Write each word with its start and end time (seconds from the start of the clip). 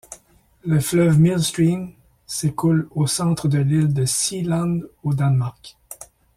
Le 0.65 0.79
fleuve 0.79 1.19
Mølleåen 1.19 1.91
s'écoule 2.25 2.87
au 2.89 3.05
centre 3.05 3.47
de 3.47 3.59
l'île 3.59 3.93
de 3.93 4.05
Seeland 4.05 4.79
au 5.03 5.13
Danemark. 5.13 5.77